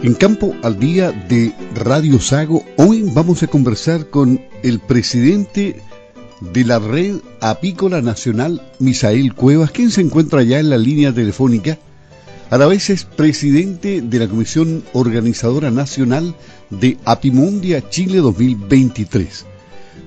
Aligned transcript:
En 0.00 0.14
Campo 0.14 0.54
al 0.62 0.78
Día 0.78 1.10
de 1.10 1.52
Radio 1.74 2.20
Sago, 2.20 2.64
hoy 2.76 3.02
vamos 3.02 3.42
a 3.42 3.48
conversar 3.48 4.10
con 4.10 4.40
el 4.62 4.78
presidente 4.78 5.82
de 6.40 6.64
la 6.64 6.78
Red 6.78 7.16
Apícola 7.40 8.00
Nacional, 8.00 8.62
Misael 8.78 9.34
Cuevas, 9.34 9.72
quien 9.72 9.90
se 9.90 10.00
encuentra 10.00 10.44
ya 10.44 10.60
en 10.60 10.70
la 10.70 10.78
línea 10.78 11.12
telefónica. 11.12 11.78
A 12.48 12.58
la 12.58 12.66
vez 12.66 12.90
es 12.90 13.04
presidente 13.04 14.00
de 14.00 14.18
la 14.20 14.28
Comisión 14.28 14.84
Organizadora 14.92 15.72
Nacional 15.72 16.36
de 16.70 16.96
Apimundia 17.04 17.90
Chile 17.90 18.18
2023. 18.18 19.46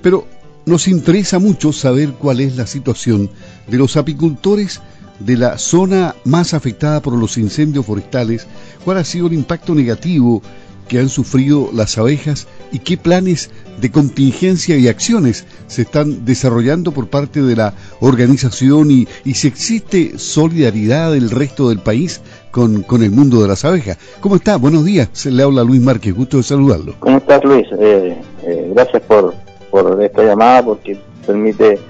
Pero 0.00 0.26
nos 0.64 0.88
interesa 0.88 1.38
mucho 1.38 1.70
saber 1.70 2.12
cuál 2.12 2.40
es 2.40 2.56
la 2.56 2.66
situación 2.66 3.28
de 3.68 3.76
los 3.76 3.98
apicultores 3.98 4.80
de 5.24 5.36
la 5.36 5.58
zona 5.58 6.14
más 6.24 6.54
afectada 6.54 7.00
por 7.00 7.16
los 7.16 7.38
incendios 7.38 7.86
forestales, 7.86 8.46
cuál 8.84 8.98
ha 8.98 9.04
sido 9.04 9.26
el 9.26 9.34
impacto 9.34 9.74
negativo 9.74 10.42
que 10.88 10.98
han 10.98 11.08
sufrido 11.08 11.70
las 11.72 11.96
abejas 11.96 12.46
y 12.70 12.80
qué 12.80 12.96
planes 12.96 13.50
de 13.80 13.90
contingencia 13.90 14.76
y 14.76 14.88
acciones 14.88 15.46
se 15.66 15.82
están 15.82 16.24
desarrollando 16.24 16.92
por 16.92 17.08
parte 17.08 17.40
de 17.40 17.56
la 17.56 17.72
organización 18.00 18.90
y, 18.90 19.06
si 19.32 19.48
existe 19.48 20.18
solidaridad 20.18 21.12
del 21.12 21.30
resto 21.30 21.68
del 21.68 21.78
país 21.78 22.20
con, 22.50 22.82
con, 22.82 23.02
el 23.02 23.10
mundo 23.10 23.40
de 23.40 23.48
las 23.48 23.64
abejas. 23.64 23.98
¿Cómo 24.20 24.36
está? 24.36 24.56
Buenos 24.56 24.84
días. 24.84 25.08
Se 25.12 25.30
le 25.30 25.42
habla 25.42 25.64
Luis 25.64 25.80
Márquez. 25.80 26.14
Gusto 26.14 26.36
de 26.36 26.42
saludarlo. 26.42 26.94
¿Cómo 26.98 27.16
estás, 27.16 27.42
Luis? 27.44 27.66
Eh, 27.78 28.20
eh, 28.42 28.70
gracias 28.74 29.02
por, 29.04 29.34
por 29.70 30.02
esta 30.02 30.22
llamada 30.22 30.62
porque 30.62 30.98
permite 31.26 31.80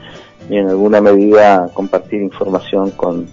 y 0.49 0.57
en 0.57 0.69
alguna 0.69 1.01
medida 1.01 1.69
compartir 1.75 2.23
información 2.23 2.91
con, 2.91 3.27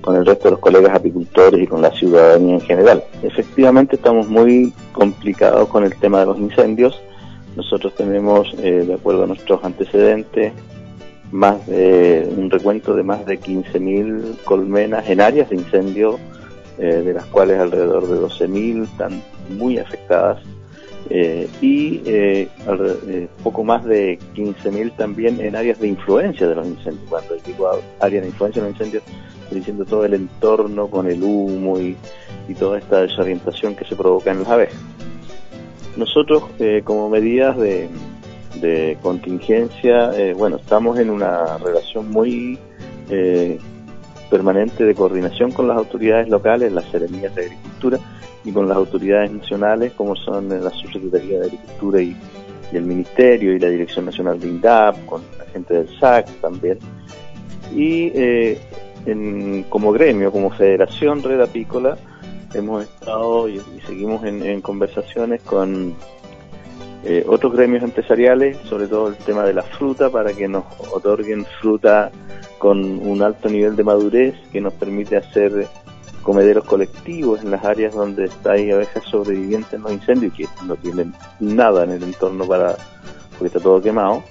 con 0.00 0.16
el 0.16 0.26
resto 0.26 0.44
de 0.44 0.50
los 0.52 0.60
colegas 0.60 0.94
apicultores 0.94 1.62
y 1.62 1.66
con 1.66 1.82
la 1.82 1.90
ciudadanía 1.92 2.54
en 2.54 2.60
general. 2.60 3.04
Efectivamente 3.22 3.96
estamos 3.96 4.28
muy 4.28 4.72
complicados 4.92 5.68
con 5.68 5.84
el 5.84 5.96
tema 5.98 6.20
de 6.20 6.26
los 6.26 6.38
incendios. 6.38 7.00
Nosotros 7.56 7.94
tenemos, 7.94 8.54
eh, 8.58 8.84
de 8.86 8.94
acuerdo 8.94 9.24
a 9.24 9.26
nuestros 9.26 9.62
antecedentes, 9.64 10.52
más 11.30 11.66
de 11.66 12.30
un 12.36 12.50
recuento 12.50 12.94
de 12.94 13.02
más 13.02 13.24
de 13.24 13.40
15.000 13.40 14.42
colmenas 14.44 15.08
en 15.08 15.20
áreas 15.20 15.48
de 15.48 15.56
incendio, 15.56 16.18
eh, 16.78 17.02
de 17.04 17.12
las 17.14 17.24
cuales 17.26 17.58
alrededor 17.58 18.06
de 18.06 18.20
12.000 18.20 18.84
están 18.84 19.22
muy 19.50 19.78
afectadas 19.78 20.38
eh, 21.10 21.48
y 21.60 22.00
eh, 22.06 22.48
eh, 23.08 23.28
poco 23.42 23.64
más 23.64 23.84
de 23.84 24.18
15.000 24.34 24.96
también 24.96 25.40
en 25.40 25.56
áreas 25.56 25.78
de 25.80 25.88
influencia 25.88 26.46
de 26.46 26.54
los 26.54 26.66
incendios. 26.66 27.04
Cuando 27.08 27.34
digo 27.44 27.70
áreas 28.00 28.22
de 28.22 28.28
influencia 28.28 28.62
de 28.62 28.68
los 28.68 28.78
incendios, 28.78 29.02
estoy 29.42 29.58
diciendo 29.58 29.84
todo 29.84 30.04
el 30.04 30.14
entorno 30.14 30.86
con 30.88 31.10
el 31.10 31.22
humo 31.22 31.78
y, 31.78 31.96
toda 32.58 32.78
esta 32.78 33.00
desorientación 33.00 33.74
que 33.74 33.86
se 33.86 33.96
provoca 33.96 34.30
en 34.30 34.40
las 34.40 34.48
abejas. 34.48 34.78
Nosotros, 35.96 36.44
como 36.84 37.08
medidas 37.08 37.56
de, 37.56 37.88
de 38.60 38.98
contingencia, 39.00 40.10
bueno, 40.36 40.56
estamos 40.56 40.98
en 40.98 41.08
una 41.08 41.56
relación 41.56 42.10
muy 42.10 42.58
permanente 44.28 44.84
de 44.84 44.94
coordinación 44.94 45.50
con 45.50 45.66
las 45.66 45.78
autoridades 45.78 46.28
locales, 46.28 46.72
las 46.72 46.84
seremías 46.90 47.34
de 47.34 47.46
agricultura, 47.46 47.98
y 48.44 48.52
con 48.52 48.68
las 48.68 48.76
autoridades 48.76 49.30
nacionales 49.30 49.92
como 49.92 50.16
son 50.16 50.48
la 50.48 50.70
Subsecretaría 50.70 51.40
de 51.40 51.46
Agricultura 51.46 52.02
y, 52.02 52.16
el 52.72 52.84
Ministerio 52.84 53.54
y 53.54 53.58
la 53.58 53.68
Dirección 53.68 54.06
Nacional 54.06 54.40
de 54.40 54.48
INDAP, 54.48 55.04
con 55.04 55.20
la 55.38 55.44
gente 55.44 55.74
del 55.74 55.88
SAC 55.98 56.26
también. 56.40 56.78
Y 57.74 58.10
eh, 58.14 58.58
como 59.68 59.92
gremio, 59.92 60.32
como 60.32 60.48
Federación 60.50 61.22
Red 61.22 61.42
Apícola, 61.42 61.98
hemos 62.54 62.84
estado 62.84 63.46
y, 63.48 63.60
seguimos 63.86 64.24
en, 64.24 64.60
conversaciones 64.62 65.42
con 65.42 65.94
eh, 67.04 67.24
otros 67.26 67.52
gremios 67.52 67.82
empresariales, 67.82 68.56
sobre 68.64 68.86
todo 68.86 69.08
el 69.08 69.16
tema 69.16 69.44
de 69.44 69.54
la 69.54 69.62
fruta, 69.62 70.08
para 70.10 70.32
que 70.32 70.48
nos 70.48 70.64
otorguen 70.92 71.44
fruta 71.60 72.10
con 72.58 73.06
un 73.06 73.22
alto 73.22 73.48
nivel 73.48 73.74
de 73.76 73.84
madurez 73.84 74.34
que 74.52 74.60
nos 74.60 74.72
permite 74.74 75.16
hacer 75.16 75.66
comederos 76.22 76.64
colectivos 76.64 77.42
en 77.42 77.50
las 77.50 77.64
áreas 77.64 77.94
donde 77.94 78.30
hay 78.44 78.70
abejas 78.70 79.04
sobrevivientes 79.04 79.72
en 79.72 79.82
los 79.82 79.92
incendios 79.92 80.32
que 80.34 80.46
no 80.66 80.76
tienen 80.76 81.12
nada 81.40 81.84
en 81.84 81.90
el 81.90 82.02
entorno 82.02 82.46
para 82.46 82.76
porque 83.32 83.46
está 83.46 83.60
todo 83.60 83.82
quemado. 83.82 84.22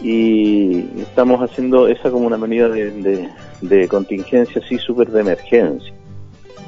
Y 0.00 1.00
estamos 1.00 1.40
haciendo 1.40 1.88
esa 1.88 2.10
como 2.10 2.26
una 2.26 2.36
medida 2.36 2.68
de, 2.68 3.88
contingencia 3.88 4.60
así 4.64 4.78
súper 4.78 5.08
de 5.08 5.20
emergencia. 5.20 5.92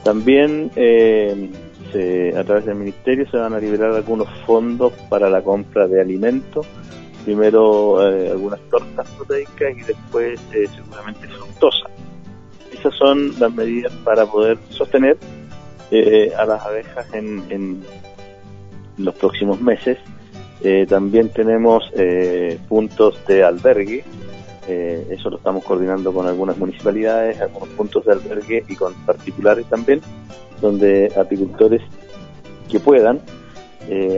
También 0.02 0.70
eh, 0.76 1.50
a 2.36 2.44
través 2.44 2.64
del 2.64 2.76
ministerio 2.76 3.28
se 3.30 3.36
van 3.36 3.52
a 3.52 3.58
liberar 3.58 3.92
algunos 3.92 4.28
fondos 4.46 4.92
para 5.08 5.28
la 5.28 5.42
compra 5.42 5.86
de 5.86 6.00
alimentos. 6.00 6.66
Primero 7.24 8.10
eh, 8.10 8.30
algunas 8.30 8.60
tortas 8.70 9.06
proteicas 9.10 9.76
y 9.76 9.82
después 9.82 10.40
eh, 10.54 10.66
seguramente 10.74 11.28
fructosa 11.28 11.90
esas 12.78 12.94
son 12.94 13.38
las 13.38 13.52
medidas 13.52 13.92
para 14.04 14.26
poder 14.26 14.58
sostener 14.70 15.16
eh, 15.90 16.32
a 16.36 16.44
las 16.44 16.62
abejas 16.62 17.06
en, 17.12 17.82
los 18.96 19.14
próximos 19.14 19.60
meses. 19.60 19.96
Eh, 20.62 20.86
también 20.88 21.28
tenemos 21.28 21.88
eh, 21.94 22.58
puntos 22.68 23.24
de 23.26 23.44
albergue, 23.44 24.04
eso 24.68 25.30
lo 25.30 25.38
estamos 25.38 25.64
coordinando 25.64 26.12
con 26.12 26.26
algunas 26.26 26.58
municipalidades, 26.58 27.40
algunos 27.40 27.70
puntos 27.70 28.04
de 28.04 28.12
albergue 28.12 28.64
y 28.68 28.76
con 28.76 28.92
particulares 29.06 29.64
también, 29.66 30.02
donde 30.60 31.10
apicultores 31.16 31.80
que 32.68 32.78
puedan 32.78 33.22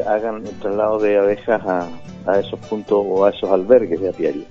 hagan 0.09 0.45
el 0.45 0.59
traslado 0.59 0.99
de 0.99 1.19
abejas 1.19 1.63
a, 1.65 1.89
a 2.27 2.41
esos 2.41 2.59
puntos 2.61 3.01
o 3.07 3.25
a 3.25 3.31
esos 3.31 3.49
albergues 3.49 4.01
de 4.01 4.09
apiario. 4.09 4.43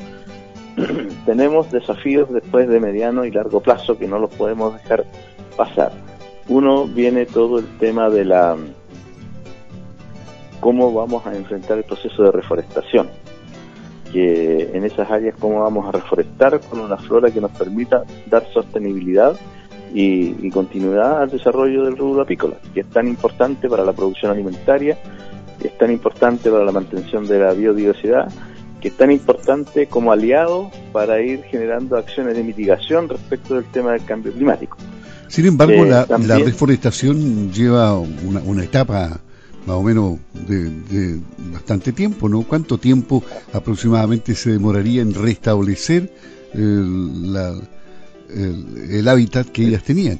tenemos 1.26 1.72
desafíos 1.72 2.32
después 2.32 2.68
de 2.68 2.80
mediano 2.80 3.26
y 3.26 3.32
largo 3.32 3.60
plazo 3.62 3.98
que 3.98 4.08
no 4.08 4.20
los 4.20 4.32
podemos 4.32 4.74
dejar 4.74 5.06
pasar. 5.56 5.92
Uno 6.48 6.86
viene 6.88 7.26
todo 7.26 7.60
el 7.60 7.78
tema 7.78 8.10
de 8.10 8.26
la 8.26 8.58
cómo 10.60 10.92
vamos 10.94 11.26
a 11.26 11.36
enfrentar 11.36 11.78
el 11.78 11.84
proceso 11.84 12.24
de 12.24 12.32
reforestación, 12.32 13.10
que 14.12 14.72
en 14.74 14.84
esas 14.84 15.10
áreas 15.10 15.36
cómo 15.40 15.62
vamos 15.62 15.88
a 15.88 15.92
reforestar 15.92 16.60
con 16.62 16.80
una 16.80 16.98
flora 16.98 17.32
que 17.32 17.40
nos 17.40 17.52
permita 17.52 18.04
dar 18.28 18.46
sostenibilidad 18.52 19.36
y, 19.94 20.50
continuidad 20.52 21.22
al 21.22 21.30
desarrollo 21.30 21.84
del 21.86 21.98
rubro 21.98 22.22
apícola, 22.22 22.56
que 22.74 22.82
es 22.82 22.90
tan 22.90 23.08
importante 23.08 23.70
para 23.70 23.84
la 23.84 23.94
producción 23.94 24.32
alimentaria, 24.32 24.98
que 25.60 25.68
es 25.68 25.78
tan 25.78 25.92
importante 25.92 26.50
para 26.50 26.64
la 26.64 26.72
mantención 26.72 27.28
de 27.28 27.40
la 27.40 27.54
biodiversidad 27.54 28.32
que 28.80 28.90
es 28.90 28.98
tan 28.98 29.12
importante 29.12 29.88
como 29.88 30.12
aliado 30.12 30.72
para 30.92 31.22
ir 31.22 31.44
generando 31.44 31.98
acciones 31.98 32.36
de 32.36 32.44
mitigación 32.44 33.10
respecto 33.10 33.56
del 33.56 33.66
tema 33.66 33.94
del 33.94 34.06
cambio 34.06 34.32
climático. 34.32 34.78
Sin 35.28 35.46
embargo, 35.46 35.86
la, 35.86 36.04
eh, 36.04 36.44
reforestación 36.44 37.52
lleva 37.52 38.00
una, 38.00 38.64
etapa 38.64 39.20
más 39.68 39.76
o 39.76 39.84
menos 39.84 40.18
de, 40.48 41.20
bastante 41.52 41.92
tiempo, 41.92 42.28
¿no? 42.28 42.42
¿Cuánto 42.44 42.78
tiempo 42.80 43.24
aproximadamente 43.54 44.34
se 44.34 44.52
demoraría 44.52 45.02
en 45.02 45.14
restablecer 45.14 46.12
el, 46.54 47.38
hábitat 49.08 49.48
que 49.50 49.64
ellas 49.64 49.84
tenían? 49.84 50.20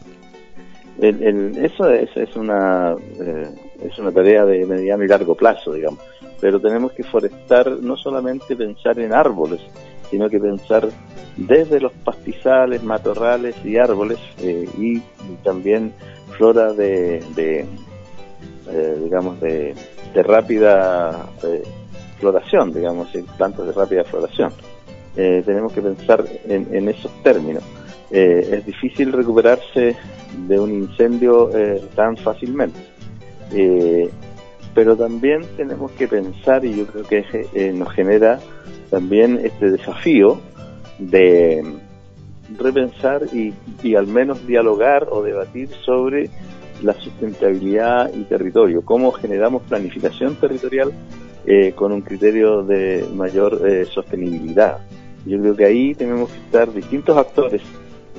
eso 1.02 1.90
es, 1.90 2.10
es 2.16 2.36
una 2.36 2.94
eh, 3.22 3.48
es 3.84 3.98
una 4.00 4.12
tarea 4.12 4.46
de 4.46 4.66
mediano 4.66 5.04
y 5.04 5.08
largo 5.08 5.36
plazo, 5.36 5.74
digamos 5.74 6.00
pero 6.40 6.60
tenemos 6.60 6.92
que 6.94 7.04
forestar 7.04 7.70
no 7.82 7.98
solamente 7.98 8.56
pensar 8.56 9.00
en 9.00 9.14
árboles, 9.14 9.60
sino 10.10 10.30
que 10.30 10.40
pensar 10.40 10.88
desde 11.38 11.80
los 11.80 11.92
pastizales, 11.92 12.84
matorrales 12.84 13.56
y 13.64 13.78
árboles 13.78 14.20
eh, 14.42 14.68
y, 14.78 15.00
también 15.44 15.94
flora 16.38 16.74
de, 16.74 17.24
eh, 17.38 18.98
digamos 19.04 19.40
de, 19.42 19.76
rápida 20.16 21.30
eh, 21.44 21.64
floración, 22.20 22.74
digamos, 22.74 23.10
plantas 23.38 23.66
de 23.68 23.72
rápida 23.72 24.04
floración. 24.04 24.52
tenemos 25.16 25.72
que 25.72 25.82
pensar 25.82 26.26
en, 26.46 26.90
esos 26.90 27.12
términos. 27.24 27.64
es 28.10 28.66
difícil 28.66 29.14
recuperarse 29.14 29.96
de 30.48 30.60
un 30.60 30.72
incendio 30.74 31.50
tan 31.96 32.18
fácilmente 32.18 32.80
pero 34.74 34.96
también 34.96 35.42
tenemos 35.58 35.92
que 35.92 36.08
pensar, 36.08 36.64
y 36.64 36.78
yo 36.78 36.88
creo 36.88 37.04
que 37.04 37.26
eh, 37.54 37.74
nos 37.74 37.92
genera 37.92 38.40
también 38.90 39.40
este 39.44 39.72
desafío 39.72 40.40
de 41.00 41.64
repensar 42.58 43.24
y, 43.34 43.54
y, 43.84 43.96
al 43.96 44.08
menos 44.08 44.46
dialogar 44.48 45.08
o 45.12 45.22
debatir 45.22 45.70
sobre 45.86 46.30
la 46.82 46.94
sustentabilidad 46.94 48.14
y 48.14 48.24
territorio, 48.24 48.84
cómo 48.84 49.12
generamos 49.12 49.64
planificación 49.64 50.36
territorial 50.36 50.92
eh, 51.46 51.74
con 51.74 51.92
un 51.92 52.02
criterio 52.02 52.64
de 52.64 53.06
mayor 53.16 53.62
eh, 53.68 53.86
sostenibilidad. 53.86 54.80
Yo 55.26 55.40
creo 55.40 55.56
que 55.56 55.66
ahí 55.66 55.94
tenemos 55.96 56.30
que 56.30 56.38
estar 56.38 56.72
distintos 56.72 57.18
actores 57.18 57.62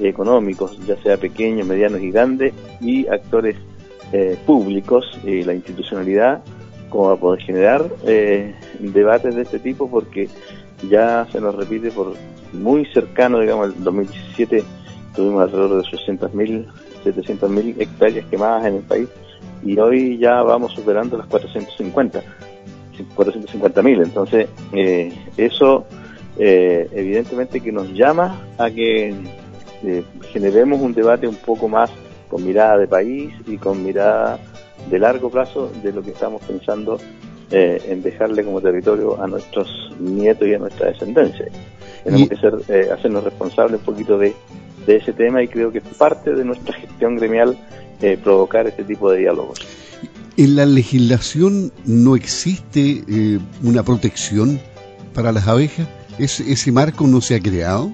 económicos, 0.00 0.78
ya 0.86 0.96
sea 1.02 1.16
pequeños, 1.16 1.66
medianos 1.66 2.00
y 2.00 2.10
grandes, 2.10 2.54
y 2.80 3.06
actores 3.06 3.56
eh, 4.12 4.36
públicos 4.46 5.18
y 5.24 5.42
la 5.42 5.54
institucionalidad 5.54 6.42
como 6.88 7.04
para 7.04 7.20
poder 7.20 7.40
generar 7.42 7.86
eh, 8.04 8.54
debates 8.80 9.34
de 9.34 9.42
este 9.42 9.58
tipo 9.58 9.88
porque 9.88 10.28
ya 10.88 11.26
se 11.30 11.40
nos 11.40 11.54
repite 11.54 11.90
por 11.90 12.14
muy 12.52 12.84
cercano, 12.86 13.38
digamos, 13.38 13.68
el 13.68 13.84
2017 13.84 14.64
tuvimos 15.14 15.42
alrededor 15.42 15.82
de 15.82 15.90
600.000, 15.90 16.66
700.000 17.04 17.80
hectáreas 17.80 18.26
quemadas 18.26 18.66
en 18.66 18.76
el 18.76 18.82
país 18.82 19.08
y 19.62 19.78
hoy 19.78 20.18
ya 20.18 20.42
vamos 20.42 20.72
superando 20.72 21.16
las 21.18 21.26
450, 21.26 22.22
450.000. 23.16 24.02
Entonces, 24.02 24.48
eh, 24.72 25.12
eso 25.36 25.86
eh, 26.38 26.88
evidentemente 26.92 27.60
que 27.60 27.72
nos 27.72 27.92
llama 27.92 28.40
a 28.58 28.70
que 28.70 29.14
eh, 29.84 30.02
generemos 30.32 30.80
un 30.80 30.94
debate 30.94 31.26
un 31.26 31.36
poco 31.36 31.68
más 31.68 31.90
con 32.30 32.46
mirada 32.46 32.78
de 32.78 32.86
país 32.86 33.34
y 33.46 33.58
con 33.58 33.84
mirada 33.84 34.38
de 34.88 34.98
largo 34.98 35.30
plazo 35.30 35.70
de 35.82 35.92
lo 35.92 36.02
que 36.02 36.10
estamos 36.10 36.40
pensando 36.42 36.98
eh, 37.50 37.82
en 37.88 38.00
dejarle 38.02 38.44
como 38.44 38.60
territorio 38.60 39.20
a 39.20 39.26
nuestros 39.26 39.68
nietos 39.98 40.46
y 40.46 40.54
a 40.54 40.58
nuestra 40.58 40.86
descendencia. 40.90 41.46
Tenemos 42.04 42.28
que 42.28 42.36
ser, 42.36 42.54
eh, 42.68 42.90
hacernos 42.92 43.24
responsables 43.24 43.80
un 43.80 43.84
poquito 43.84 44.16
de, 44.16 44.34
de, 44.86 44.96
ese 44.96 45.12
tema 45.12 45.42
y 45.42 45.48
creo 45.48 45.72
que 45.72 45.78
es 45.78 45.84
parte 45.98 46.32
de 46.32 46.44
nuestra 46.44 46.74
gestión 46.80 47.16
gremial 47.16 47.58
eh, 48.00 48.16
provocar 48.22 48.68
este 48.68 48.84
tipo 48.84 49.10
de 49.10 49.18
diálogos. 49.18 49.58
¿En 50.36 50.56
la 50.56 50.64
legislación 50.64 51.72
no 51.84 52.14
existe 52.14 53.02
una 53.62 53.82
protección 53.82 54.58
para 55.12 55.32
las 55.32 55.48
abejas? 55.48 55.86
¿Ese, 56.18 56.50
¿Ese 56.50 56.72
marco 56.72 57.06
no 57.06 57.20
se 57.20 57.34
ha 57.34 57.40
creado? 57.40 57.92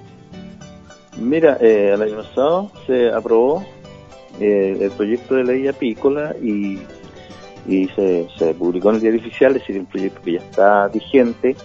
Mira, 1.19 1.55
el 1.55 2.01
año 2.01 2.17
pasado 2.17 2.71
se 2.85 3.09
aprobó 3.09 3.65
eh, 4.39 4.77
el 4.79 4.91
proyecto 4.91 5.35
de 5.35 5.43
ley 5.43 5.67
apícola 5.67 6.35
y, 6.41 6.79
y 7.67 7.87
se, 7.89 8.27
se, 8.37 8.53
publicó 8.53 8.89
en 8.89 8.95
el 8.95 9.01
diario 9.01 9.19
oficial, 9.19 9.55
es 9.55 9.61
decir, 9.61 9.79
un 9.79 9.85
proyecto 9.85 10.21
que 10.21 10.33
ya 10.33 10.39
está 10.39 10.87
vigente 10.87 11.55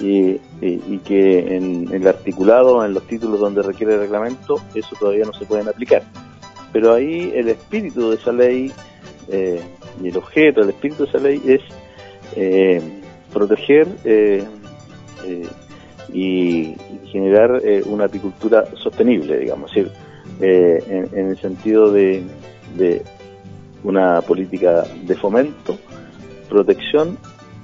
y, 0.00 0.40
y, 0.60 0.98
que 0.98 1.56
en, 1.56 1.88
el 1.92 2.06
articulado, 2.06 2.84
en 2.84 2.94
los 2.94 3.06
títulos 3.06 3.40
donde 3.40 3.62
requiere 3.62 3.96
reglamento, 3.96 4.60
eso 4.74 4.94
todavía 4.98 5.24
no 5.24 5.32
se 5.32 5.46
pueden 5.46 5.68
aplicar. 5.68 6.02
Pero 6.72 6.94
ahí 6.94 7.32
el 7.34 7.48
espíritu 7.48 8.10
de 8.10 8.16
esa 8.16 8.32
ley 8.32 8.72
eh, 9.28 9.62
y 10.02 10.08
el 10.08 10.16
objeto, 10.16 10.60
el 10.60 10.70
espíritu 10.70 11.04
de 11.04 11.08
esa 11.08 11.18
ley 11.18 11.42
es 11.46 11.60
eh, 12.34 12.82
proteger 13.32 13.88
eh, 14.04 14.44
eh 15.24 15.48
y 16.12 16.74
generar 17.10 17.60
eh, 17.64 17.82
una 17.84 18.04
apicultura 18.04 18.64
sostenible, 18.76 19.38
digamos, 19.38 19.70
es 19.76 19.84
decir, 19.84 19.92
eh, 20.40 20.82
en, 20.88 21.18
en, 21.18 21.30
el 21.30 21.38
sentido 21.38 21.90
de, 21.92 22.22
de, 22.76 23.02
una 23.84 24.20
política 24.22 24.84
de 25.04 25.14
fomento, 25.14 25.78
protección 26.48 27.18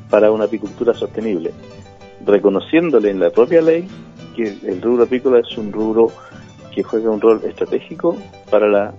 para 0.08 0.30
una 0.30 0.44
apicultura 0.44 0.94
sostenible, 0.94 1.52
reconociéndole 2.24 3.10
en 3.10 3.20
la 3.20 3.30
propia 3.30 3.60
ley 3.60 3.88
que 4.36 4.56
el 4.64 4.80
rubro 4.80 5.04
apícola 5.04 5.40
es 5.40 5.58
un 5.58 5.72
rubro 5.72 6.12
que 6.74 6.82
juega 6.82 7.10
un 7.10 7.20
rol 7.20 7.40
estratégico 7.44 8.16
para 8.50 8.68
la 8.68 8.94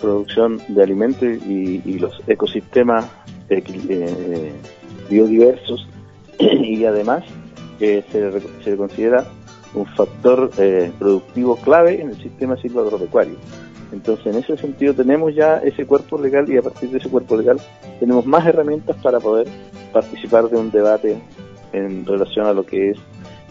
producción 0.00 0.60
de 0.68 0.82
alimentos 0.82 1.28
y, 1.46 1.82
y 1.84 1.98
los 1.98 2.22
ecosistemas 2.26 3.06
eh, 3.50 4.52
biodiversos 5.08 5.86
y 6.38 6.84
además 6.84 7.24
eh, 7.80 8.02
se, 8.10 8.40
se 8.62 8.76
considera 8.76 9.26
un 9.74 9.86
factor 9.86 10.50
eh, 10.58 10.90
productivo 10.98 11.56
clave 11.56 12.00
en 12.00 12.10
el 12.10 12.16
sistema 12.20 12.56
silvagropecuario. 12.56 13.36
Entonces, 13.92 14.26
en 14.26 14.36
ese 14.36 14.56
sentido, 14.56 14.94
tenemos 14.94 15.34
ya 15.34 15.58
ese 15.58 15.84
cuerpo 15.84 16.18
legal 16.18 16.48
y 16.50 16.56
a 16.56 16.62
partir 16.62 16.90
de 16.90 16.98
ese 16.98 17.08
cuerpo 17.08 17.36
legal 17.36 17.58
tenemos 17.98 18.24
más 18.24 18.46
herramientas 18.46 18.96
para 19.02 19.18
poder 19.18 19.48
participar 19.92 20.48
de 20.48 20.56
un 20.56 20.70
debate 20.70 21.18
en 21.72 22.06
relación 22.06 22.46
a 22.46 22.52
lo 22.52 22.64
que 22.64 22.90
es 22.90 22.98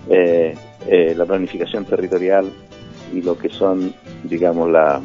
eh, 0.10 0.56
eh, 0.88 1.14
la 1.16 1.26
planificación 1.26 1.86
territorial 1.86 2.50
y 3.14 3.22
lo 3.22 3.38
que 3.38 3.50
son, 3.50 3.94
digamos, 4.24 4.70
la, 4.70 5.02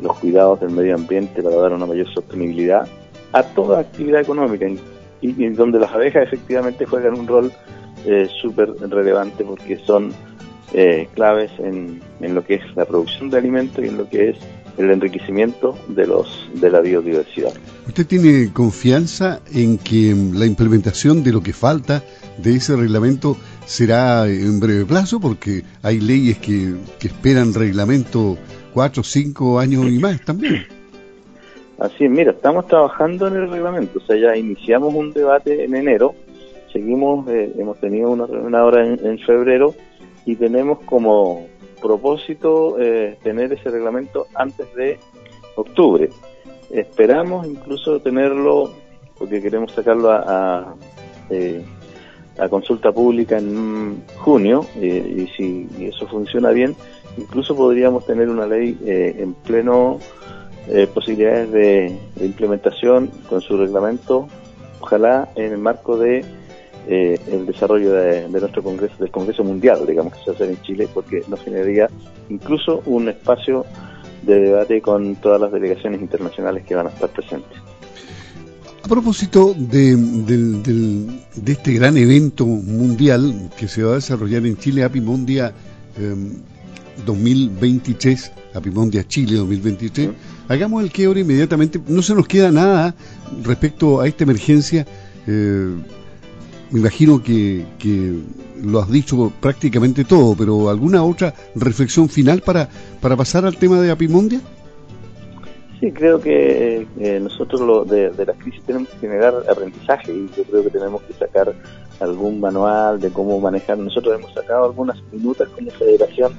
los 0.00 0.18
cuidados 0.18 0.60
del 0.60 0.70
medio 0.70 0.94
ambiente 0.94 1.42
para 1.42 1.56
dar 1.56 1.72
una 1.72 1.86
mayor 1.86 2.12
sostenibilidad 2.12 2.86
a 3.32 3.42
toda 3.42 3.80
actividad 3.80 4.20
económica 4.20 4.66
y, 4.66 4.78
y 5.20 5.48
donde 5.50 5.78
las 5.78 5.92
abejas 5.92 6.24
efectivamente 6.24 6.86
juegan 6.86 7.18
un 7.18 7.26
rol 7.26 7.52
eh, 8.06 8.28
súper 8.40 8.70
relevante 8.90 9.44
porque 9.44 9.78
son 9.78 10.12
eh, 10.72 11.08
claves 11.14 11.50
en, 11.58 12.00
en, 12.20 12.34
lo 12.34 12.44
que 12.44 12.54
es 12.54 12.76
la 12.76 12.84
producción 12.84 13.30
de 13.30 13.38
alimentos 13.38 13.84
y 13.84 13.88
en 13.88 13.98
lo 13.98 14.08
que 14.08 14.30
es 14.30 14.36
el 14.78 14.90
enriquecimiento 14.90 15.76
de 15.88 16.06
los 16.06 16.48
de 16.54 16.70
la 16.70 16.80
biodiversidad. 16.80 17.52
¿Usted 17.86 18.06
tiene 18.06 18.52
confianza 18.52 19.40
en 19.52 19.76
que 19.78 20.14
la 20.32 20.46
implementación 20.46 21.22
de 21.22 21.32
lo 21.32 21.42
que 21.42 21.52
falta 21.52 22.02
de 22.38 22.56
ese 22.56 22.74
reglamento 22.76 23.36
será 23.66 24.26
en 24.26 24.60
breve 24.60 24.86
plazo? 24.86 25.20
Porque 25.20 25.62
hay 25.82 26.00
leyes 26.00 26.38
que, 26.38 26.74
que 26.98 27.08
esperan 27.08 27.52
reglamento 27.52 28.38
cuatro, 28.72 29.02
cinco 29.02 29.58
años 29.58 29.86
y 29.86 29.98
más 29.98 30.20
también. 30.24 30.66
Así 31.78 32.04
es, 32.04 32.10
mira, 32.10 32.30
estamos 32.30 32.66
trabajando 32.66 33.26
en 33.26 33.36
el 33.36 33.50
reglamento, 33.50 33.98
o 33.98 34.02
sea, 34.02 34.16
ya 34.16 34.36
iniciamos 34.36 34.94
un 34.94 35.12
debate 35.12 35.64
en 35.64 35.74
enero 35.74 36.14
seguimos, 36.72 37.28
eh, 37.28 37.52
hemos 37.58 37.78
tenido 37.78 38.10
una 38.10 38.26
reunión 38.26 38.54
ahora 38.54 38.86
en, 38.86 39.04
en, 39.04 39.18
febrero 39.18 39.74
y 40.24 40.36
tenemos 40.36 40.80
como 40.80 41.46
propósito 41.80 42.76
eh, 42.80 43.18
tener 43.22 43.52
ese 43.52 43.70
reglamento 43.70 44.26
antes 44.34 44.72
de 44.74 44.98
octubre. 45.56 46.08
Esperamos 46.70 47.46
incluso 47.46 48.00
tenerlo, 48.00 48.70
porque 49.18 49.42
queremos 49.42 49.72
sacarlo 49.72 50.10
a, 50.10 50.20
a, 50.26 50.74
eh, 51.30 51.62
a 52.38 52.48
consulta 52.48 52.92
pública 52.92 53.38
en 53.38 54.02
junio, 54.16 54.64
y 54.80 55.26
si 55.36 55.68
eso 55.80 56.06
funciona 56.06 56.50
bien, 56.50 56.74
incluso 57.18 57.54
podríamos 57.54 58.06
tener 58.06 58.28
una 58.28 58.46
ley 58.46 58.78
eh, 58.84 59.16
en 59.18 59.34
pleno 59.34 59.98
eh, 60.68 60.86
posibilidades 60.92 61.50
de, 61.50 61.98
de 62.16 62.26
implementación 62.26 63.08
con 63.28 63.40
su 63.40 63.56
reglamento, 63.56 64.28
ojalá 64.80 65.28
en 65.34 65.52
el 65.52 65.58
marco 65.58 65.98
de 65.98 66.24
eh, 66.88 67.18
el 67.30 67.46
desarrollo 67.46 67.92
de, 67.92 68.28
de, 68.28 68.40
nuestro 68.40 68.62
Congreso, 68.62 68.94
del 68.98 69.10
Congreso 69.10 69.44
Mundial, 69.44 69.86
digamos, 69.86 70.14
que 70.14 70.18
se 70.20 70.26
va 70.26 70.32
a 70.32 70.34
hacer 70.34 70.50
en 70.50 70.62
Chile, 70.62 70.88
porque 70.92 71.22
nos 71.28 71.40
generaría 71.42 71.88
incluso 72.28 72.82
un 72.86 73.08
espacio 73.08 73.64
de 74.22 74.40
debate 74.40 74.80
con 74.80 75.16
todas 75.16 75.40
las 75.40 75.52
delegaciones 75.52 76.00
internacionales 76.00 76.64
que 76.64 76.74
van 76.74 76.86
a 76.86 76.90
estar 76.90 77.08
presentes. 77.10 77.58
A 78.84 78.88
propósito 78.88 79.54
de, 79.56 79.96
este 81.46 81.72
gran 81.72 81.96
evento 81.96 82.46
mundial 82.46 83.50
que 83.56 83.68
se 83.68 83.84
va 83.84 83.92
a 83.92 83.94
desarrollar 83.94 84.44
en 84.44 84.56
Chile, 84.56 84.82
Apimondia 84.82 85.52
eh, 85.96 86.14
2023, 87.06 88.32
Apimondia 88.54 89.06
Chile 89.06 89.36
2023, 89.36 90.08
¿Mm? 90.08 90.12
hagamos 90.48 90.82
el 90.82 90.90
que 90.90 91.04
ahora 91.04 91.20
inmediatamente, 91.20 91.80
no 91.86 92.02
se 92.02 92.14
nos 92.14 92.26
queda 92.26 92.50
nada 92.50 92.94
respecto 93.44 94.00
a 94.00 94.08
esta 94.08 94.24
emergencia. 94.24 94.84
Eh, 95.28 95.76
me 96.72 96.80
imagino 96.80 97.22
que, 97.22 97.64
que, 97.78 98.14
lo 98.62 98.80
has 98.80 98.90
dicho 98.90 99.32
prácticamente 99.40 100.04
todo, 100.04 100.36
pero 100.36 100.70
¿alguna 100.70 101.02
otra 101.04 101.34
reflexión 101.54 102.08
final 102.08 102.42
para, 102.42 102.68
para 103.00 103.16
pasar 103.16 103.44
al 103.44 103.56
tema 103.56 103.80
de 103.80 103.90
Apimondia? 103.90 104.40
Sí, 105.80 105.90
creo 105.90 106.20
que 106.20 106.86
eh, 107.00 107.20
nosotros 107.20 107.60
lo 107.60 107.84
de, 107.84 108.10
de 108.10 108.24
la 108.24 108.34
crisis 108.34 108.62
tenemos 108.64 108.88
que 108.90 108.98
generar 108.98 109.34
aprendizaje 109.50 110.12
y 110.14 110.30
yo 110.36 110.44
creo 110.44 110.62
que 110.62 110.70
tenemos 110.70 111.02
que 111.02 111.12
sacar 111.14 111.52
algún 111.98 112.40
manual 112.40 113.00
de 113.00 113.10
cómo 113.10 113.40
manejar. 113.40 113.78
Nosotros 113.78 114.14
hemos 114.16 114.32
sacado 114.32 114.66
algunas 114.66 115.02
minutas 115.12 115.48
como 115.48 115.70
federación 115.72 116.32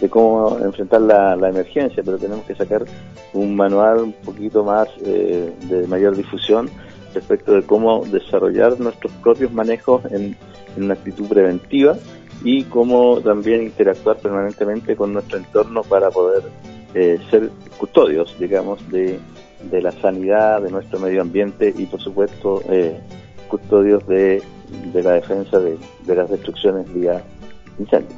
de 0.00 0.08
cómo 0.08 0.58
enfrentar 0.62 1.02
la, 1.02 1.36
la 1.36 1.50
emergencia, 1.50 2.02
pero 2.02 2.18
tenemos 2.18 2.44
que 2.46 2.54
sacar 2.54 2.84
un 3.34 3.54
manual 3.54 3.98
un 3.98 4.12
poquito 4.12 4.64
más 4.64 4.88
eh, 5.04 5.52
de 5.68 5.86
mayor 5.86 6.16
difusión 6.16 6.70
respecto 7.16 7.52
de 7.52 7.62
cómo 7.62 8.04
desarrollar 8.06 8.78
nuestros 8.78 9.12
propios 9.14 9.52
manejos 9.52 10.04
en, 10.06 10.36
en 10.76 10.84
una 10.84 10.94
actitud 10.94 11.26
preventiva 11.26 11.96
y 12.44 12.64
cómo 12.64 13.20
también 13.20 13.62
interactuar 13.62 14.18
permanentemente 14.18 14.94
con 14.94 15.12
nuestro 15.12 15.38
entorno 15.38 15.82
para 15.82 16.10
poder 16.10 16.44
eh, 16.94 17.18
ser 17.30 17.50
custodios, 17.78 18.34
digamos, 18.38 18.78
de, 18.90 19.18
de, 19.70 19.82
la 19.82 19.92
sanidad, 19.92 20.62
de 20.62 20.70
nuestro 20.70 20.98
medio 21.00 21.22
ambiente 21.22 21.74
y, 21.76 21.86
por 21.86 22.00
supuesto, 22.00 22.62
eh, 22.68 23.00
custodios 23.48 24.06
de, 24.06 24.42
de, 24.92 25.02
la 25.02 25.12
defensa 25.12 25.58
de, 25.58 25.78
de 26.06 26.14
las 26.14 26.30
destrucciones 26.30 26.92
vía 26.94 27.22
incendio. 27.78 28.16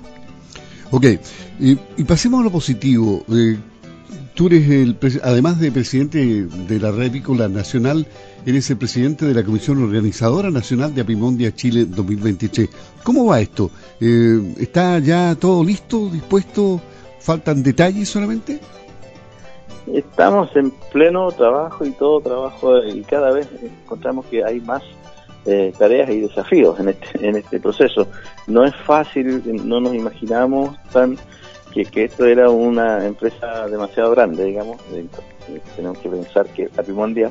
Ok, 0.90 1.04
y, 1.60 1.78
y 1.96 2.04
pasemos 2.04 2.40
a 2.40 2.44
lo 2.44 2.50
positivo. 2.50 3.22
Eh, 3.32 3.58
tú 4.38 4.46
eres 4.46 4.70
el, 4.70 4.96
además 5.24 5.58
de 5.58 5.72
presidente 5.72 6.18
de 6.46 6.78
la 6.78 6.92
Red 6.92 7.08
Avícola 7.08 7.48
Nacional, 7.48 8.06
eres 8.46 8.70
el 8.70 8.76
presidente 8.76 9.26
de 9.26 9.34
la 9.34 9.42
Comisión 9.42 9.82
Organizadora 9.82 10.48
Nacional 10.52 10.94
de 10.94 11.00
Apimondia 11.00 11.52
Chile 11.52 11.86
2023. 11.86 12.68
¿Cómo 13.02 13.26
va 13.26 13.40
esto? 13.40 13.68
Eh, 14.00 14.54
¿Está 14.60 15.00
ya 15.00 15.34
todo 15.34 15.64
listo, 15.64 16.08
dispuesto? 16.08 16.80
¿Faltan 17.18 17.64
detalles 17.64 18.08
solamente? 18.08 18.60
Estamos 19.92 20.54
en 20.54 20.70
pleno 20.92 21.32
trabajo 21.32 21.84
y 21.84 21.90
todo 21.90 22.20
trabajo 22.20 22.78
y 22.84 23.02
cada 23.02 23.32
vez 23.32 23.48
encontramos 23.60 24.24
que 24.26 24.44
hay 24.44 24.60
más 24.60 24.84
eh, 25.46 25.72
tareas 25.76 26.10
y 26.10 26.20
desafíos 26.20 26.78
en 26.78 26.90
este, 26.90 27.28
en 27.28 27.34
este 27.34 27.58
proceso. 27.58 28.06
No 28.46 28.64
es 28.64 28.76
fácil, 28.86 29.42
no 29.66 29.80
nos 29.80 29.94
imaginamos 29.94 30.76
tan 30.92 31.18
que, 31.72 31.84
que 31.84 32.04
esto 32.04 32.26
era 32.26 32.50
una 32.50 33.06
empresa 33.06 33.68
demasiado 33.68 34.10
grande, 34.12 34.44
digamos. 34.44 34.78
tenemos 35.76 35.98
que 35.98 36.08
pensar 36.08 36.46
que 36.48 36.68
Apimondia 36.76 37.30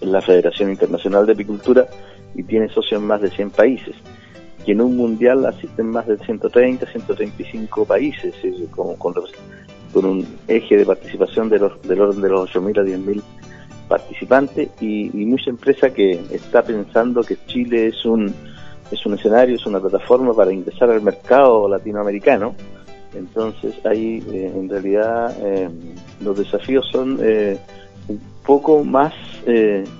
es 0.00 0.08
la 0.08 0.20
Federación 0.20 0.70
Internacional 0.70 1.26
de 1.26 1.32
Apicultura 1.32 1.86
y 2.34 2.42
tiene 2.42 2.68
socios 2.68 3.00
en 3.00 3.06
más 3.06 3.20
de 3.20 3.30
100 3.30 3.50
países. 3.50 3.96
Y 4.64 4.72
en 4.72 4.80
un 4.80 4.96
mundial 4.96 5.46
asisten 5.46 5.86
más 5.86 6.06
de 6.06 6.18
130, 6.18 6.86
135 6.86 7.84
países, 7.84 8.34
con, 8.70 8.96
con, 8.96 9.14
con 9.92 10.04
un 10.04 10.26
eje 10.46 10.76
de 10.76 10.84
participación 10.84 11.48
de 11.48 11.58
los, 11.58 11.80
del 11.82 12.00
orden 12.00 12.20
de 12.20 12.28
los 12.28 12.50
8.000 12.50 12.80
a 12.80 12.84
10.000 12.84 13.22
participantes 13.88 14.68
y, 14.80 15.08
mucha 15.24 15.50
empresa 15.50 15.90
que 15.92 16.20
está 16.30 16.62
pensando 16.62 17.22
que 17.22 17.36
Chile 17.46 17.88
es 17.88 18.04
un, 18.04 18.32
es 18.90 19.04
un 19.04 19.14
escenario, 19.14 19.56
es 19.56 19.66
una 19.66 19.80
plataforma 19.80 20.34
para 20.34 20.52
ingresar 20.52 20.90
al 20.90 21.02
mercado 21.02 21.68
latinoamericano. 21.68 22.54
Entonces 23.14 23.74
ahí 23.84 24.22
eh, 24.32 24.52
en 24.54 24.68
realidad 24.68 25.36
eh, 25.40 25.68
los 26.22 26.38
desafíos 26.38 26.86
son 26.90 27.18
eh, 27.22 27.58
un 28.08 28.20
poco 28.44 28.84
más 28.84 29.12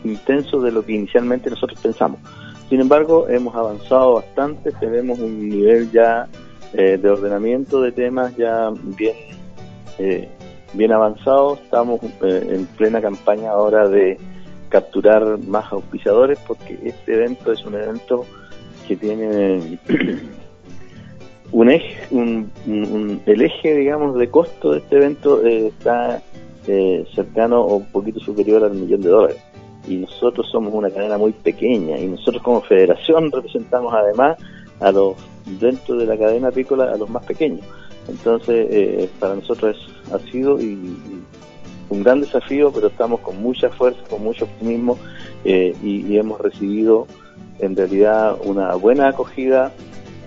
intensos 0.04 0.62
de 0.62 0.70
lo 0.70 0.84
que 0.84 0.92
inicialmente 0.92 1.48
nosotros 1.48 1.80
pensamos. 1.80 2.20
Sin 2.68 2.80
embargo, 2.80 3.26
hemos 3.28 3.54
avanzado 3.54 4.14
bastante, 4.14 4.72
tenemos 4.72 5.18
un 5.20 5.48
nivel 5.48 5.90
ya 5.90 6.28
de 6.74 7.08
ordenamiento 7.08 7.80
de 7.80 7.92
temas 7.92 8.36
ya 8.36 8.70
bien 8.98 9.14
bien 10.72 10.92
avanzado, 10.92 11.54
estamos 11.54 12.00
eh, 12.22 12.46
en 12.50 12.66
plena 12.66 13.00
campaña 13.00 13.50
ahora 13.50 13.88
de 13.88 14.18
capturar 14.68 15.38
más 15.38 15.72
auspiciadores 15.72 16.38
porque 16.46 16.78
este 16.84 17.14
evento 17.14 17.52
es 17.52 17.64
un 17.64 17.74
evento 17.74 18.26
que 18.86 18.96
tiene 18.96 19.78
un 21.52 21.71
eje, 21.71 21.97
un, 22.11 22.50
el 23.26 23.43
eje, 23.43 23.75
digamos, 23.75 24.17
de 24.17 24.28
costo 24.28 24.73
de 24.73 24.78
este 24.78 24.97
evento 24.97 25.45
eh, 25.45 25.69
está 25.69 26.23
eh, 26.67 27.07
cercano 27.14 27.62
o 27.62 27.76
un 27.76 27.87
poquito 27.87 28.21
superior 28.21 28.64
al 28.64 28.75
millón 28.75 29.00
de 29.00 29.09
dólares. 29.09 29.38
Y 29.87 29.97
nosotros 29.97 30.47
somos 30.50 30.75
una 30.75 30.90
cadena 30.90 31.17
muy 31.17 31.33
pequeña 31.33 31.99
y 31.99 32.07
nosotros 32.07 32.43
como 32.43 32.61
federación 32.61 33.33
representamos 33.33 33.93
además 33.95 34.37
a 34.81 34.93
los, 34.93 35.17
dentro 35.61 35.97
de 35.97 36.07
la 36.07 36.17
cadena 36.17 36.49
apícola, 36.49 36.93
a 36.93 36.97
los 36.97 37.09
más 37.09 37.25
pequeños. 37.25 37.64
Entonces, 38.09 38.69
eh, 38.71 39.09
para 39.19 39.35
nosotros 39.35 39.76
ha 40.12 40.19
sido 40.31 40.61
y, 40.61 40.97
un 41.90 42.02
gran 42.02 42.21
desafío, 42.21 42.71
pero 42.73 42.88
estamos 42.88 43.21
con 43.21 43.40
mucha 43.43 43.71
fuerza, 43.71 44.00
con 44.11 44.23
mucho 44.23 44.45
optimismo 44.45 44.99
eh, 45.45 45.75
y, 45.83 46.17
hemos 46.17 46.40
recibido 46.40 47.07
en 47.61 47.76
realidad 47.76 48.37
una 48.45 48.75
buena 48.75 49.09
acogida 49.09 49.73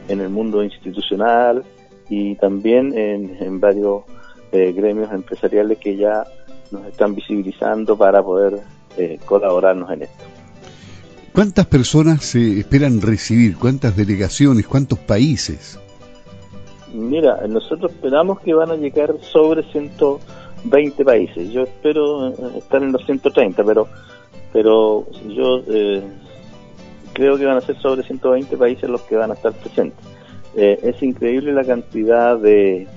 en 0.07 0.21
el 0.21 0.29
mundo 0.29 0.63
institucional 0.63 1.63
y 2.09 2.35
también 2.35 2.97
en, 2.97 3.59
varios 3.59 4.03
eh, 4.51 4.73
gremios 4.73 5.11
empresariales 5.11 5.77
que 5.77 5.95
ya 5.95 6.23
nos 6.71 6.85
están 6.85 7.15
visibilizando 7.15 7.97
para 7.97 8.21
poder 8.23 8.59
colaborarnos 9.25 9.89
en 9.91 10.01
esto. 10.03 10.23
¿Cuántas 11.33 11.65
personas 11.65 12.25
se 12.25 12.59
esperan 12.59 13.01
recibir? 13.01 13.55
¿Cuántas 13.57 13.95
delegaciones? 13.95 14.67
¿Cuántos 14.67 14.99
países? 14.99 15.79
Mira, 16.93 17.47
nosotros 17.47 17.91
esperamos 17.91 18.41
que 18.41 18.53
van 18.53 18.69
a 18.69 18.75
llegar 18.75 19.15
sobre 19.21 19.63
120 19.71 21.05
países. 21.05 21.49
Yo 21.53 21.63
espero 21.63 22.27
eh, 22.27 22.57
estar 22.57 22.83
en 22.83 22.91
los 22.91 23.05
130, 23.05 23.63
pero 23.63 23.87
pero 24.51 25.07
yo 25.29 25.61
eh, 25.69 26.03
creo 27.13 27.37
que 27.37 27.45
van 27.45 27.57
a 27.57 27.61
ser 27.61 27.77
sobre 27.77 28.03
120 28.03 28.57
países 28.57 28.89
los 28.89 29.01
que 29.01 29.15
van 29.15 29.31
a 29.31 29.33
estar 29.33 29.53
presentes. 29.53 30.05
Eh, 30.55 30.79
es 30.83 31.01
increíble 31.01 31.53
la 31.53 31.63
cantidad 31.63 32.37
de 32.37 32.87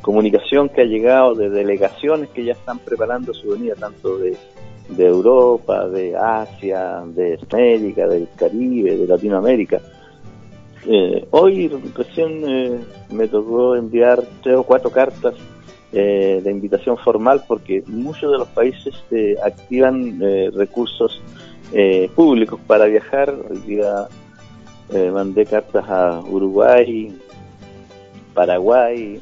comunicación 0.00 0.68
que 0.68 0.82
ha 0.82 0.84
llegado, 0.84 1.34
de 1.34 1.50
delegaciones 1.50 2.28
que 2.30 2.44
ya 2.44 2.52
están 2.52 2.78
preparando 2.78 3.34
su 3.34 3.50
venida, 3.50 3.74
tanto 3.74 4.18
de, 4.18 4.36
de 4.88 5.06
Europa, 5.06 5.88
de 5.88 6.16
Asia, 6.16 7.02
de 7.06 7.38
América, 7.50 8.06
del 8.06 8.28
Caribe, 8.36 8.96
de 8.96 9.06
Latinoamérica. 9.06 9.80
Eh, 10.88 11.26
hoy 11.32 11.68
recién 11.96 12.44
eh, 12.48 12.80
me 13.10 13.26
tocó 13.26 13.74
enviar 13.74 14.22
tres 14.42 14.56
o 14.56 14.62
cuatro 14.62 14.90
cartas 14.90 15.34
eh, 15.92 16.40
de 16.44 16.50
invitación 16.50 16.96
formal 16.98 17.42
porque 17.48 17.82
muchos 17.88 18.30
de 18.30 18.38
los 18.38 18.48
países 18.48 18.94
activan 19.44 20.20
recursos 20.54 21.20
públicos 22.14 22.60
para 22.66 22.86
viajar. 22.86 23.34
Hoy 23.50 23.58
día 23.58 24.08
mandé 25.12 25.46
cartas 25.46 25.84
a 25.88 26.20
Uruguay, 26.20 27.16
Paraguay, 28.34 29.20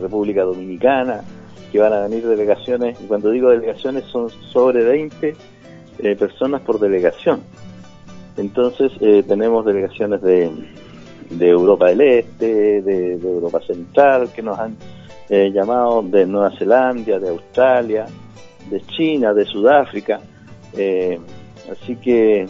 República 0.00 0.42
Dominicana, 0.42 1.22
que 1.70 1.78
van 1.78 1.92
a 1.92 2.02
venir 2.02 2.26
delegaciones. 2.26 3.00
Y 3.00 3.04
cuando 3.04 3.30
digo 3.30 3.50
delegaciones 3.50 4.04
son 4.04 4.30
sobre 4.52 4.84
20 4.84 5.36
personas 6.18 6.60
por 6.62 6.78
delegación. 6.80 7.40
Entonces 8.36 8.92
tenemos 9.26 9.64
delegaciones 9.64 10.20
de 10.22 10.50
de 11.30 11.48
Europa 11.48 11.86
del 11.86 12.00
Este, 12.00 12.82
de, 12.82 13.12
Europa 13.14 13.60
Central, 13.66 14.30
que 14.34 14.42
nos 14.42 14.58
han 14.58 14.76
eh, 15.28 15.50
llamado 15.52 16.02
de 16.02 16.26
Nueva 16.26 16.50
Zelanda, 16.56 17.18
de 17.18 17.28
Australia, 17.28 18.06
de 18.70 18.80
China, 18.86 19.34
de 19.34 19.44
Sudáfrica. 19.44 20.20
Eh, 20.76 21.18
así 21.70 21.96
que 21.96 22.46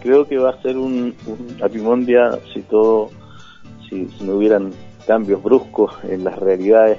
creo 0.00 0.26
que 0.26 0.38
va 0.38 0.50
a 0.50 0.62
ser 0.62 0.76
un, 0.76 1.14
un 1.26 1.56
apimondia 1.62 2.38
si 2.52 2.60
todo, 2.62 3.10
si, 3.88 4.08
no 4.20 4.36
hubieran 4.36 4.72
cambios 5.06 5.42
bruscos 5.42 5.92
en 6.04 6.24
las 6.24 6.38
realidades 6.38 6.98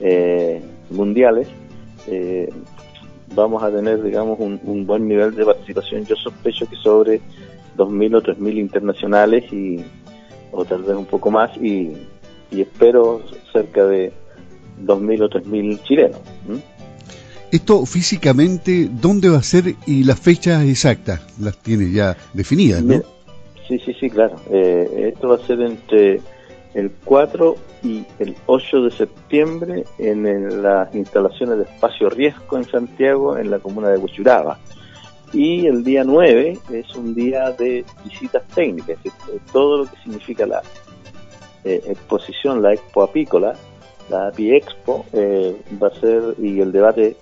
eh, 0.00 0.62
mundiales, 0.90 1.48
vamos 3.34 3.62
a 3.62 3.70
tener, 3.70 4.02
digamos, 4.02 4.38
un, 4.38 4.60
un, 4.64 4.86
buen 4.86 5.06
nivel 5.06 5.34
de 5.34 5.44
participación. 5.44 6.04
Yo 6.04 6.16
sospecho 6.16 6.66
que 6.66 6.76
sobre 6.76 7.20
2.000 7.76 8.16
o 8.16 8.22
3.000 8.22 8.58
internacionales 8.58 9.52
y, 9.52 9.84
o 10.52 10.64
tal 10.64 10.82
vez 10.82 10.96
un 10.96 11.06
poco 11.06 11.30
más, 11.30 11.56
y, 11.58 11.92
espero 12.50 13.22
cerca 13.52 13.84
de 13.84 14.12
2.000 14.82 15.22
o 15.22 15.28
3.000 15.28 15.82
chilenos. 15.82 16.20
Esto 17.56 17.86
físicamente, 17.86 18.86
¿dónde 18.90 19.30
va 19.30 19.38
a 19.38 19.42
ser 19.42 19.76
y 19.86 20.04
las 20.04 20.20
fechas 20.20 20.62
exactas? 20.62 21.22
Las 21.40 21.56
tiene 21.56 21.90
ya 21.90 22.14
definidas, 22.34 22.82
¿no? 22.82 23.00
Sí, 23.66 23.78
sí, 23.78 23.94
sí, 23.98 24.10
claro. 24.10 24.36
Eh, 24.50 25.10
esto 25.14 25.28
va 25.28 25.36
a 25.36 25.46
ser 25.46 25.62
entre 25.62 26.20
el 26.74 26.90
4 27.06 27.56
y 27.82 28.04
el 28.18 28.36
8 28.44 28.82
de 28.82 28.90
septiembre 28.90 29.84
en 29.98 30.62
las 30.62 30.94
instalaciones 30.94 31.56
de 31.56 31.64
Espacio 31.64 32.10
Riesgo 32.10 32.58
en 32.58 32.64
Santiago, 32.64 33.38
en 33.38 33.50
la 33.50 33.58
comuna 33.58 33.88
de 33.88 33.96
Huchuraba. 33.96 34.58
Y 35.32 35.66
el 35.66 35.82
día 35.82 36.04
9 36.04 36.58
es 36.70 36.94
un 36.94 37.14
día 37.14 37.52
de 37.52 37.86
visitas 38.04 38.46
técnicas, 38.48 38.98
todo 39.50 39.78
lo 39.78 39.84
que 39.86 39.96
significa 40.02 40.44
la 40.44 40.60
eh, 41.64 41.82
exposición, 41.86 42.62
la 42.62 42.74
expo 42.74 43.02
apícola, 43.02 43.54
la 44.10 44.28
API 44.28 44.56
Expo, 44.56 45.06
eh, 45.14 45.56
va 45.82 45.88
a 45.88 46.00
ser, 46.00 46.34
y 46.38 46.60
el 46.60 46.70
debate 46.70 47.16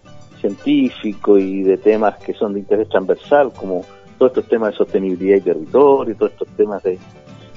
científico 0.49 1.39
y 1.39 1.63
de 1.63 1.77
temas 1.79 2.17
que 2.19 2.35
son 2.35 2.55
de 2.55 2.61
interés 2.61 2.89
transversal, 2.89 3.53
como 3.53 3.85
todos 4.19 4.33
estos 4.33 4.49
temas 4.49 4.73
de 4.73 4.77
sostenibilidad 4.77 5.37
y 5.37 5.41
territorio, 5.41 6.17
todos 6.17 6.33
estos 6.33 6.49
temas 6.49 6.83
de, 6.83 6.99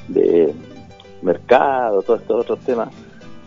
de 0.07 0.53
mercado, 1.21 2.01
todos 2.01 2.21
estos 2.21 2.41
otros 2.41 2.59
temas 2.59 2.89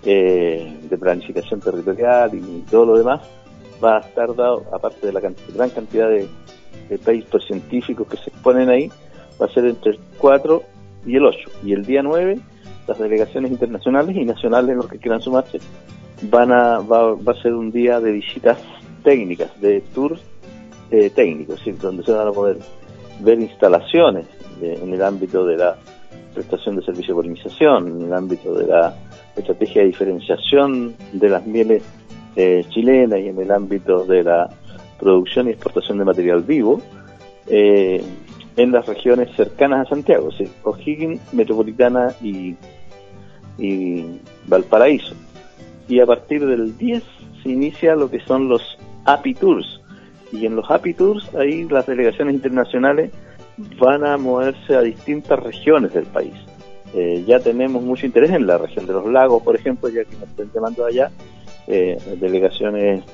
eh, 0.04 0.78
de 0.88 0.98
planificación 0.98 1.60
territorial 1.60 2.34
y 2.34 2.64
todo 2.70 2.86
lo 2.86 2.98
demás, 2.98 3.20
va 3.82 3.98
a 3.98 4.00
estar 4.00 4.34
dado, 4.34 4.64
aparte 4.72 5.06
de 5.06 5.12
la 5.12 5.20
gran 5.20 5.70
cantidad 5.70 6.08
de 6.08 6.28
de 6.90 6.98
papers 6.98 7.46
científicos 7.46 8.06
que 8.08 8.16
se 8.16 8.30
exponen 8.30 8.68
ahí, 8.68 8.90
va 9.40 9.46
a 9.46 9.48
ser 9.48 9.64
entre 9.64 9.92
el 9.92 9.98
4 10.18 10.62
y 11.06 11.16
el 11.16 11.24
8. 11.24 11.50
Y 11.64 11.72
el 11.72 11.86
día 11.86 12.02
9, 12.02 12.38
las 12.86 12.98
delegaciones 12.98 13.52
internacionales 13.52 14.16
y 14.16 14.24
nacionales, 14.24 14.76
los 14.76 14.88
que 14.88 14.98
quieran 14.98 15.22
sumarse, 15.22 15.58
van 16.22 16.52
a, 16.52 16.80
va, 16.80 17.12
a 17.14 17.42
ser 17.42 17.54
un 17.54 17.70
día 17.70 18.00
de 18.00 18.12
visitas 18.12 18.58
técnicas, 19.02 19.60
de 19.60 19.80
tours 19.94 20.20
eh, 20.90 21.10
técnicos, 21.10 21.60
donde 21.80 22.02
se 22.02 22.12
van 22.12 22.28
a 22.28 22.32
poder 22.32 22.58
ver 23.20 23.40
instalaciones 23.40 24.26
en 24.62 24.92
el 24.92 25.02
ámbito 25.02 25.46
de 25.46 25.56
la 25.56 25.76
prestación 26.34 26.76
de 26.76 26.82
servicio 26.82 27.14
de 27.14 27.16
polinización, 27.16 27.88
en 27.88 28.06
el 28.06 28.12
ámbito 28.12 28.54
de 28.54 28.66
la 28.66 28.94
estrategia 29.36 29.82
de 29.82 29.88
diferenciación 29.88 30.94
de 31.12 31.28
las 31.28 31.46
mieles 31.46 31.82
eh, 32.36 32.64
chilenas 32.70 33.20
y 33.20 33.28
en 33.28 33.38
el 33.38 33.50
ámbito 33.50 34.04
de 34.04 34.22
la 34.22 34.48
producción 34.98 35.48
y 35.48 35.50
exportación 35.50 35.98
de 35.98 36.04
material 36.04 36.42
vivo 36.42 36.80
eh, 37.46 38.02
en 38.56 38.72
las 38.72 38.86
regiones 38.86 39.34
cercanas 39.34 39.86
a 39.86 39.90
Santiago, 39.90 40.28
O'Higgins, 40.64 41.32
Metropolitana 41.32 42.14
y, 42.22 42.54
y 43.58 44.20
Valparaíso. 44.46 45.14
y 45.88 46.00
a 46.00 46.06
partir 46.06 46.46
del 46.46 46.76
10 46.76 47.02
se 47.42 47.48
inicia 47.48 47.94
lo 47.96 48.10
que 48.10 48.20
son 48.20 48.48
los 48.48 48.78
API 49.12 49.34
Tours. 49.34 49.80
Y 50.32 50.46
en 50.46 50.56
los 50.56 50.70
API 50.70 50.94
Tours 50.94 51.34
ahí 51.34 51.64
las 51.64 51.86
delegaciones 51.86 52.34
internacionales 52.34 53.10
van 53.78 54.06
a 54.06 54.16
moverse 54.16 54.74
a 54.74 54.82
distintas 54.82 55.38
regiones 55.38 55.92
del 55.92 56.06
país. 56.06 56.34
Eh, 56.94 57.24
ya 57.26 57.38
tenemos 57.40 57.82
mucho 57.82 58.06
interés 58.06 58.30
en 58.30 58.46
la 58.46 58.58
región 58.58 58.86
de 58.86 58.92
los 58.92 59.06
lagos, 59.06 59.42
por 59.42 59.54
ejemplo, 59.54 59.88
ya 59.88 60.04
que 60.04 60.16
nos 60.16 60.28
están 60.28 60.50
llamando 60.52 60.84
allá, 60.84 61.10
eh, 61.66 61.96
delegaciones 62.18 63.04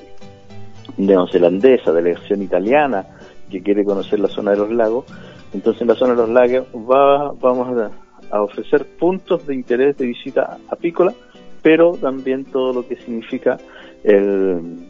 neozelandesa, 0.97 1.91
delegación 1.91 2.41
italiana 2.41 3.05
que 3.51 3.61
quiere 3.61 3.85
conocer 3.85 4.19
la 4.19 4.27
zona 4.29 4.51
de 4.51 4.57
los 4.57 4.71
lagos. 4.71 5.05
Entonces 5.53 5.81
en 5.81 5.87
la 5.89 5.95
zona 5.95 6.13
de 6.13 6.17
los 6.17 6.29
lagos 6.29 6.67
va, 6.73 7.31
vamos 7.33 7.91
a, 8.31 8.41
ofrecer 8.41 8.85
puntos 8.85 9.47
de 9.47 9.55
interés 9.55 9.95
de 9.97 10.07
visita 10.07 10.57
apícola, 10.69 11.13
pero 11.61 11.93
también 11.93 12.43
todo 12.43 12.73
lo 12.73 12.87
que 12.87 12.97
significa 12.97 13.57
el, 14.03 14.86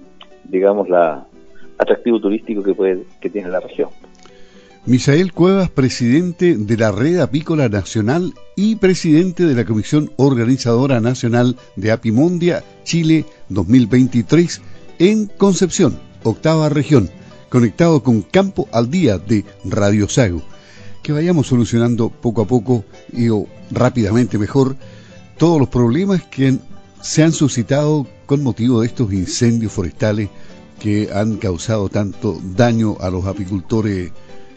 digamos, 0.49 0.89
la 0.89 1.27
atractivo 1.77 2.19
turístico 2.19 2.63
que 2.63 2.73
puede 2.73 3.05
que 3.21 3.29
tiene 3.29 3.49
la 3.49 3.59
región. 3.59 3.89
Misael 4.85 5.33
Cuevas, 5.33 5.69
presidente 5.69 6.55
de 6.55 6.77
la 6.77 6.93
Red 6.93 7.19
Apícola 7.19 7.67
Nacional 7.67 8.33
y 8.55 8.77
presidente 8.77 9.45
de 9.45 9.53
la 9.53 9.65
Comisión 9.65 10.11
Organizadora 10.15 11.01
Nacional 11.01 11.57
de 11.75 11.91
Apimondia 11.91 12.63
Chile 12.85 13.25
2023 13.49 14.61
en 14.99 15.25
Concepción, 15.25 15.99
octava 16.23 16.69
región, 16.69 17.09
conectado 17.49 18.01
con 18.01 18.21
Campo 18.21 18.69
al 18.71 18.89
Día 18.89 19.17
de 19.17 19.43
Radio 19.65 20.07
Sago. 20.07 20.41
Que 21.03 21.11
vayamos 21.11 21.47
solucionando 21.47 22.09
poco 22.09 22.43
a 22.43 22.47
poco 22.47 22.85
y 23.11 23.27
rápidamente 23.71 24.37
mejor 24.37 24.77
todos 25.37 25.59
los 25.59 25.67
problemas 25.67 26.23
que 26.23 26.57
se 27.01 27.23
han 27.23 27.31
suscitado 27.31 28.07
con 28.25 28.43
motivo 28.43 28.81
de 28.81 28.87
estos 28.87 29.11
incendios 29.13 29.71
forestales 29.71 30.29
que 30.79 31.09
han 31.13 31.37
causado 31.37 31.89
tanto 31.89 32.39
daño 32.55 32.97
a 32.99 33.09
los 33.09 33.25
apicultores 33.25 34.11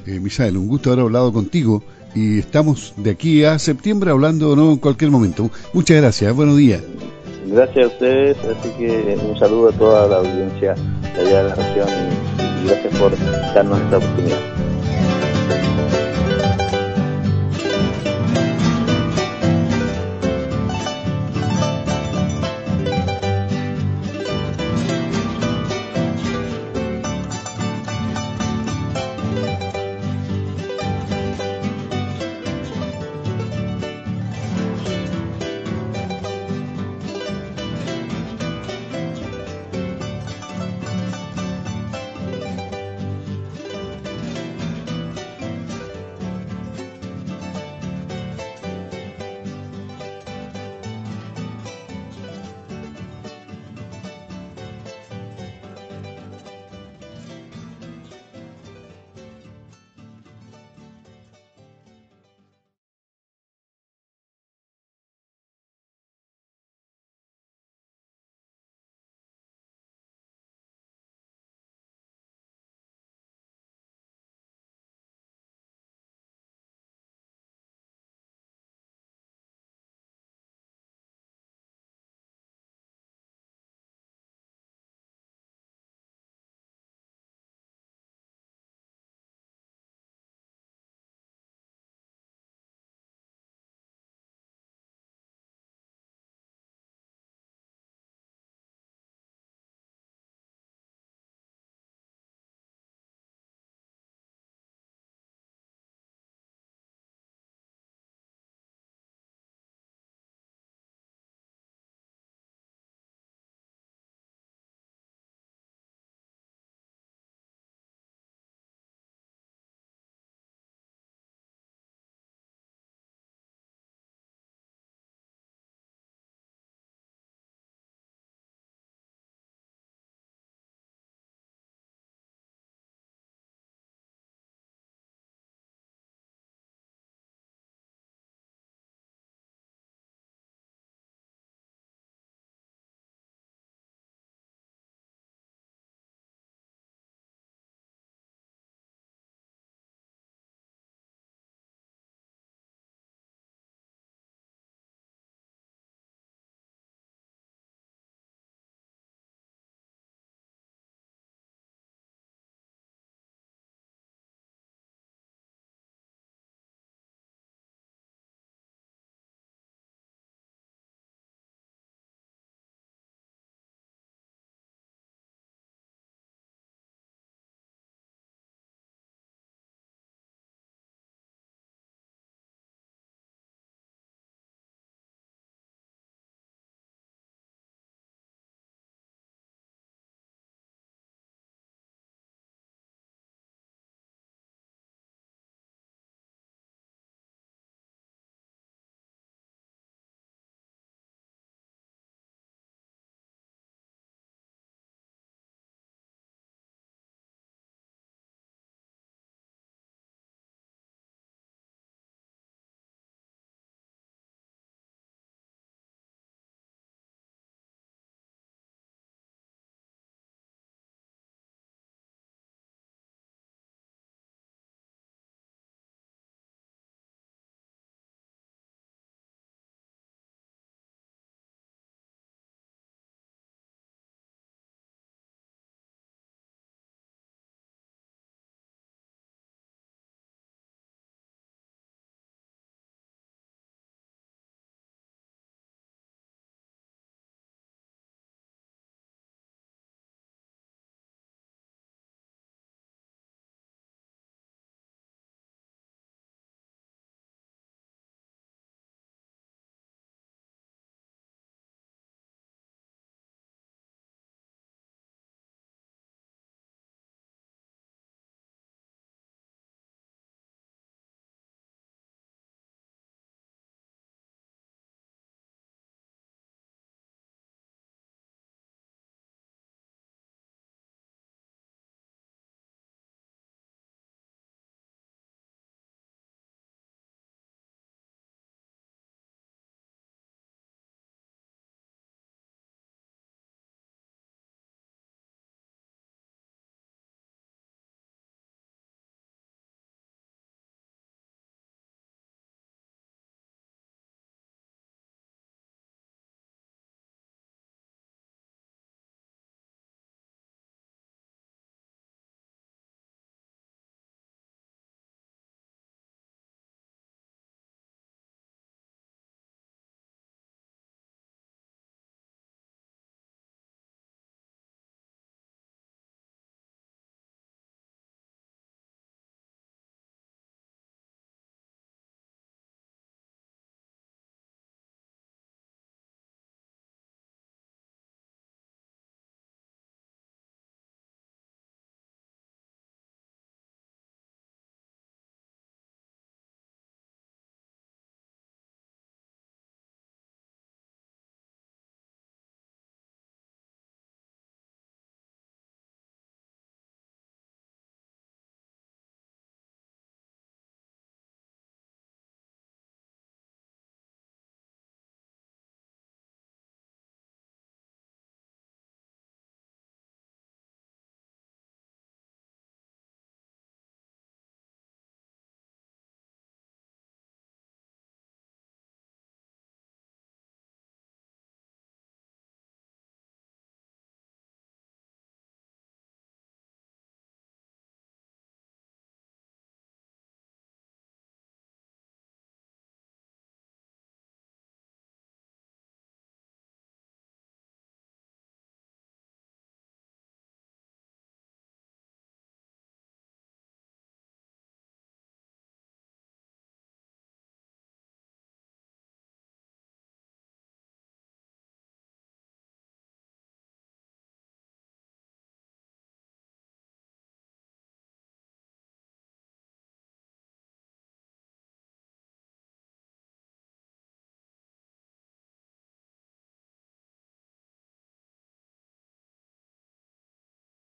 eh, 0.07 0.21
Misael, 0.21 0.57
un 0.57 0.67
gusto 0.67 0.91
haber 0.93 1.05
hablado 1.05 1.33
contigo 1.33 1.83
y 2.15 2.39
estamos 2.41 2.95
de 2.97 3.11
aquí 3.11 3.45
a 3.45 3.59
septiembre 3.59 4.11
hablando 4.11 4.57
¿no? 4.57 4.73
en 4.73 4.79
cualquier 4.79 5.11
momento. 5.11 5.51
Muchas 5.73 5.99
gracias, 5.99 6.35
buenos 6.35 6.57
días. 6.57 6.83
Gracias 7.47 7.85
a 7.85 7.89
ustedes, 7.89 8.37
así 8.39 8.69
que 8.79 9.19
un 9.23 9.39
saludo 9.39 9.71
a 9.71 9.73
toda 9.73 10.09
la 10.09 10.17
audiencia 10.17 10.75
de 11.15 11.21
allá 11.21 11.43
de 11.43 11.49
la 11.49 11.55
región 11.55 11.89
y 12.63 12.69
gracias 12.69 12.99
por 12.99 13.13
darnos 13.55 13.81
esta 13.81 13.99
oportunidad. 13.99 14.70